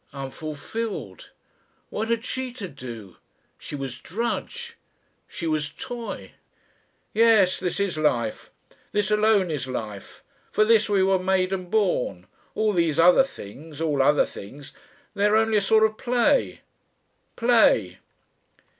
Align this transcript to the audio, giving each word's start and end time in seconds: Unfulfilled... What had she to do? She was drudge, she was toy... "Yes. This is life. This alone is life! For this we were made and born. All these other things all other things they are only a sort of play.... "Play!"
Unfulfilled... 0.13 1.29
What 1.91 2.07
had 2.09 2.25
she 2.25 2.51
to 2.53 2.67
do? 2.67 3.17
She 3.59 3.75
was 3.75 3.99
drudge, 3.99 4.75
she 5.27 5.45
was 5.45 5.69
toy... 5.69 6.31
"Yes. 7.13 7.59
This 7.59 7.79
is 7.79 7.99
life. 7.99 8.49
This 8.93 9.11
alone 9.11 9.51
is 9.51 9.67
life! 9.67 10.23
For 10.51 10.65
this 10.65 10.89
we 10.89 11.03
were 11.03 11.19
made 11.19 11.53
and 11.53 11.69
born. 11.69 12.25
All 12.55 12.73
these 12.73 12.97
other 12.97 13.23
things 13.23 13.79
all 13.79 14.01
other 14.01 14.25
things 14.25 14.73
they 15.13 15.27
are 15.27 15.35
only 15.35 15.57
a 15.57 15.61
sort 15.61 15.83
of 15.83 15.99
play.... 15.99 16.61
"Play!" 17.35 17.99